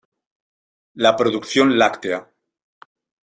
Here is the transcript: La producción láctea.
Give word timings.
La 0.95 1.15
producción 1.15 1.77
láctea. 1.77 2.27